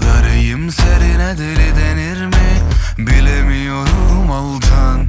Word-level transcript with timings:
kadar 0.00 0.24
eğim 0.24 0.70
serine 0.70 1.38
deli 1.38 1.76
denir 1.76 2.26
mi? 2.26 2.50
Bilemiyorum 2.98 4.30
altan. 4.30 5.06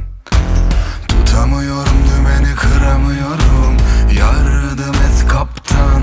Tutamıyorum 1.08 1.98
dümeni 2.08 2.54
kıramıyorum. 2.54 3.76
Yardım 4.18 4.94
et 4.94 5.28
kaptan. 5.28 6.02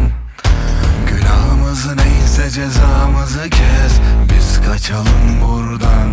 Günahımızı 1.10 1.98
neyse 1.98 2.50
cezamızı 2.50 3.50
kes. 3.50 3.94
Biz 4.30 4.62
kaçalım 4.68 5.42
buradan. 5.42 6.10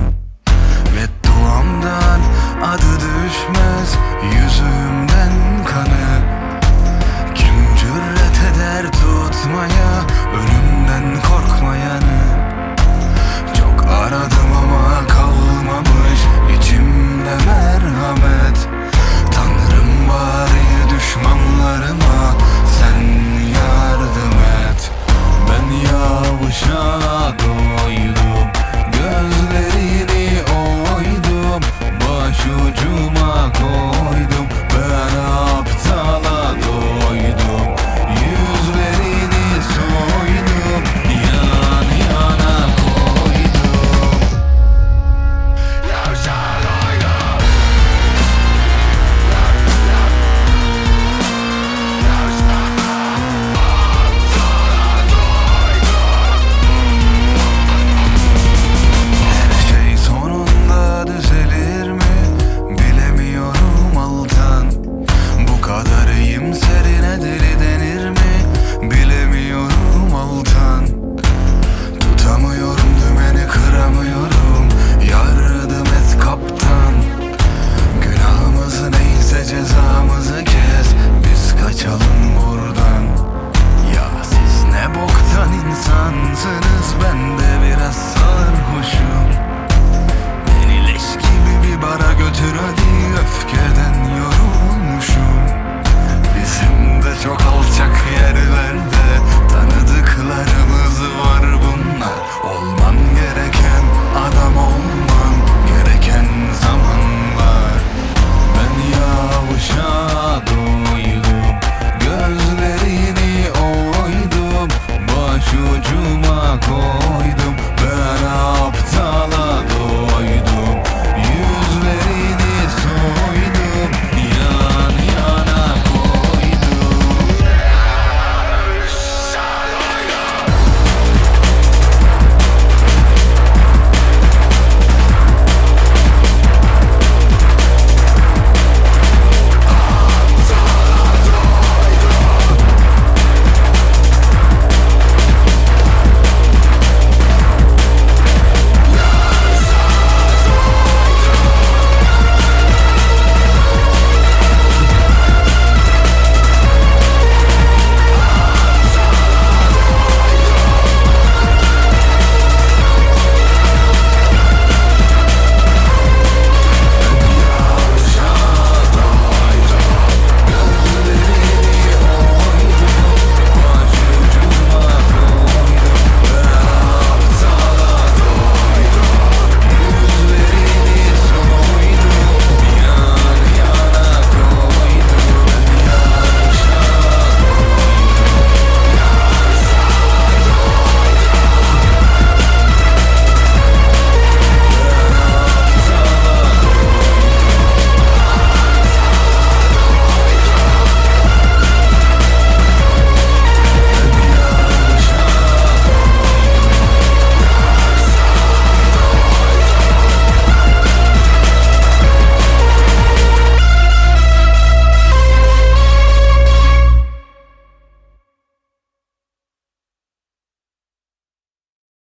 Ve 0.96 1.06
duamdan 1.24 2.13
tell 81.84 81.98
them 81.98 82.13